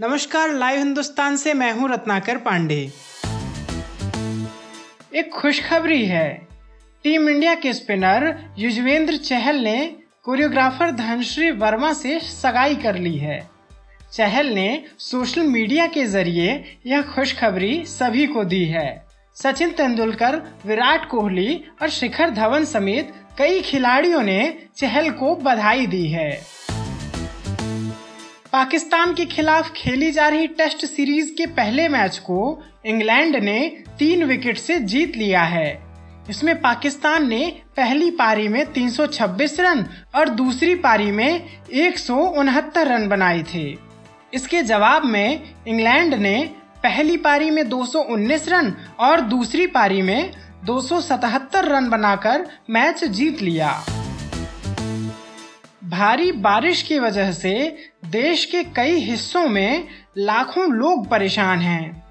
नमस्कार, 0.00 0.52
लाइव 0.54 0.78
हिंदुस्तान 0.78 1.36
से 1.36 1.52
मैं 1.54 1.72
हूँ 1.72 1.88
रत्नाकर 1.90 2.36
पांडे। 2.36 2.76
एक 5.14 5.30
खुशखबरी 5.32 6.04
है। 6.06 6.28
टीम 7.04 7.28
इंडिया 7.28 7.54
के 7.54 7.72
स्पिनर 7.72 8.26
युजवेंद्र 8.58 9.16
चहल 9.16 9.56
ने 9.56 9.96
कोरियोग्राफर 10.24 10.90
धनश्री 10.90 11.50
वर्मा 11.50 11.92
से 11.92 12.18
सगाई 12.20 12.76
कर 12.76 12.98
ली 12.98 13.16
है। 13.18 13.40
चहल 14.12 14.46
ने 14.46 14.84
सोशल 14.98 15.42
मीडिया 15.42 15.86
के 15.86 16.04
ज़रिए 16.04 16.78
यह 16.86 17.02
खुशखबरी 17.14 17.84
सभी 17.86 18.26
को 18.26 18.44
दी 18.44 18.64
है। 18.64 19.06
सचिन 19.36 19.70
तेंदुलकर, 19.70 20.36
विराट 20.66 21.08
कोहली 21.08 21.64
और 21.82 21.88
शिखर 21.88 22.30
धवन 22.30 22.64
समेत 22.64 23.12
कई 23.38 23.60
खिलाड़ियों 23.60 24.22
ने 24.22 24.40
चहल 24.76 25.10
को 25.10 25.34
बधाई 25.34 25.86
दी 25.86 26.06
है। 26.08 26.57
पाकिस्तान 28.52 29.12
के 29.14 29.24
खिलाफ 29.24 29.72
खेली 29.76 30.10
जा 30.10 30.28
रही 30.28 30.46
टेस्ट 30.46 30.84
सीरीज़ 30.86 31.30
के 31.30 31.46
पहले 31.46 31.88
मैच 31.88 32.18
को 32.18 32.62
इंग्लैंड 32.86 33.36
ने 33.36 33.58
तीन 33.98 34.24
विकेट 34.24 34.58
से 34.58 34.78
जीत 34.80 35.16
लिया 35.16 35.42
है। 35.42 35.82
इसमें 36.30 36.60
पाकिस्तान 36.60 37.28
ने 37.28 37.46
पहली 37.76 38.10
पारी 38.10 38.48
में 38.48 38.64
326 38.72 39.60
रन 39.60 39.84
और 40.14 40.28
दूसरी 40.28 40.74
पारी 40.74 41.10
में 41.10 41.60
एक 41.72 41.98
सौ 41.98 42.16
उनहत्तर 42.16 42.88
रन 42.88 43.08
बनाए 43.08 43.42
थे। 43.54 43.66
इसके 44.34 44.62
जवाब 44.62 45.04
में 45.04 45.54
इंग्लैंड 45.68 46.14
ने 46.14 46.50
पहली 46.82 47.16
पारी 47.16 47.50
में 47.50 47.68
219 47.68 48.48
रन 48.48 48.74
और 49.00 49.20
दूसरी 49.20 49.66
पारी 49.66 50.02
में 50.02 50.30
277 50.64 51.64
रन 51.64 51.88
बनाकर 51.90 52.46
मैच 52.70 53.04
जीत 53.04 53.42
लिया। 53.42 53.82
भारी 55.88 56.32
बारिश 56.32 56.82
की 56.82 56.98
वजह 56.98 57.32
से 57.32 57.76
देश 58.06 58.44
के 58.44 58.64
कई 58.64 58.94
हिस्सों 58.94 59.48
में 59.48 59.88
लाखों 60.18 60.72
लोग 60.72 61.08
परेशान 61.08 61.58
हैं। 61.58 62.06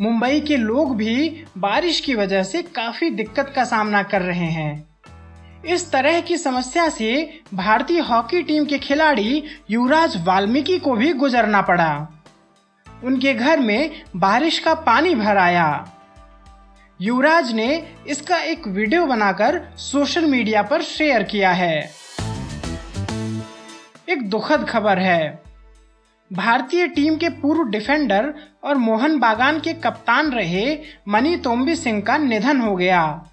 मुंबई 0.00 0.40
के 0.40 0.56
लोग 0.56 0.96
भी 0.96 1.44
बारिश 1.58 2.00
की 2.00 2.14
वजह 2.14 2.42
से 2.42 2.62
काफ़ी 2.62 3.10
दिक्कत 3.10 3.52
का 3.56 3.64
सामना 3.64 4.02
कर 4.02 4.22
रहे 4.22 4.46
हैं। 4.46 4.88
इस 5.66 5.90
तरह 5.92 6.20
की 6.20 6.36
समस्या 6.36 6.88
से 6.88 7.40
भारतीय 7.54 8.00
हॉकी 8.00 8.42
टीम 8.42 8.64
के 8.64 8.78
खिलाड़ी 8.78 9.44
युवराज 9.70 10.24
वाल्मीकि 10.24 10.78
को 10.78 10.94
भी 10.94 11.12
गुजरना 11.12 11.60
पड़ा। 11.60 12.22
उनके 13.04 13.34
घर 13.34 13.60
में 13.60 14.02
बारिश 14.16 14.58
का 14.58 14.74
पानी 14.74 15.14
भर 15.14 15.36
आया। 15.36 15.92
युवराज 17.00 17.52
ने 17.52 17.96
इसका 18.08 18.36
एक 18.36 18.68
वीडियो 18.68 19.06
बनाकर 19.06 19.68
सोशल 19.76 20.24
मीडिया 20.24 20.62
पर 20.62 20.82
शेयर 20.82 21.22
किया 21.22 21.50
है। 21.50 21.99
एक 24.10 24.30
दुखद 24.30 24.66
खबर 24.68 24.98
है। 24.98 25.42
भारतीय 26.32 26.86
टीम 26.88 27.16
के 27.16 27.28
पूर्व 27.28 27.70
डिफेंडर 27.70 28.34
और 28.64 28.74
मोहन 28.74 29.18
बागान 29.18 29.60
के 29.60 29.72
कप्तान 29.72 30.30
रहे 30.30 30.78
मनी 31.08 31.36
तोम्बी 31.36 31.76
सिंह 31.76 32.00
का 32.00 32.18
निधन 32.18 32.60
हो 32.60 32.76
गया। 32.76 33.26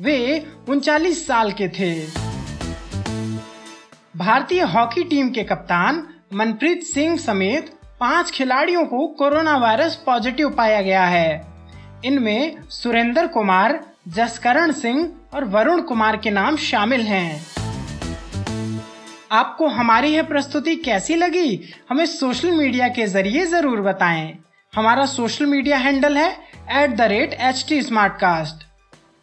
वे 0.00 0.46
उनचालीस 0.68 1.26
साल 1.26 1.52
के 1.52 1.68
थे। 1.68 2.06
भारतीय 4.16 4.62
हॉकी 4.62 5.04
टीम 5.04 5.30
के 5.30 5.42
कप्तान 5.42 6.06
मनप्रीत 6.34 6.82
सिंह 6.82 7.16
समेत 7.16 7.72
पाँच 8.00 8.30
खिलाड़ियों 8.30 8.84
को 8.84 9.06
कोरोना 9.06 9.56
वायरस 9.56 10.02
पॉजिटिव 10.06 10.50
पाया 10.50 10.82
गया 10.82 11.04
है। 11.04 11.46
इनमें 12.04 12.56
सुरेंद्र 12.68 13.26
कुमार, 13.26 13.86
जसकरण 14.08 14.72
सिंह 14.72 15.12
और 15.34 15.44
वरुण 15.44 15.82
कुमार 15.82 16.16
के 16.16 16.30
नाम 16.30 16.56
शामिल 16.56 17.00
हैं। 17.00 17.51
आपको 19.32 19.66
हमारी 19.68 20.08
यह 20.08 20.22
प्रस्तुति 20.22 20.74
कैसी 20.76 21.14
लगी, 21.16 21.60
हमें 21.90 22.04
सोशल 22.06 22.50
मीडिया 22.50 22.88
के 22.88 23.06
ज़रिए 23.06 23.44
ज़रूर 23.46 23.80
बताएँ। 23.80 24.32
हमारा 24.72 25.06
सोशल 25.06 25.46
मीडिया 25.46 25.76
हैंडल 25.78 26.16
है 26.16 26.28
at 26.72 26.96
the 26.96 27.00
rate 27.00 27.32
H 27.40 27.64
T 27.68 27.80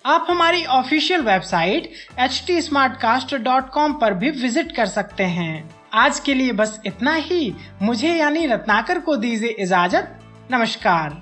आप 0.05 0.27
हमारी 0.29 0.63
ऑफिशियल 0.65 1.21
वेबसाइट 1.21 1.91
एच 2.19 2.43
टी 2.47 2.59
पर 2.73 4.13
भी 4.13 4.29
विज़िट 4.31 4.75
कर 4.75 4.85
सकते 4.87 5.23
हैं। 5.23 5.69
आज 5.93 6.19
के 6.19 6.33
लिए 6.33 6.51
बस 6.53 6.79
इतना 6.85 7.13
ही। 7.13 7.53
मुझे 7.81 8.15
यानी 8.15 8.45
रत्नाकर 8.47 8.99
को 8.99 9.15
दीजिए 9.15 9.55
इजाज़त। 9.59 10.19
नमस्कार। 10.51 11.21